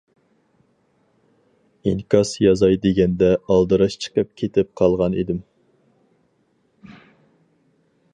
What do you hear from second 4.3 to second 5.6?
كېتىپ قالغان ئىدىم.